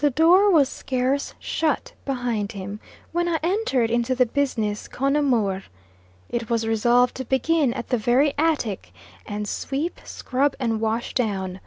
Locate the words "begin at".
7.24-7.88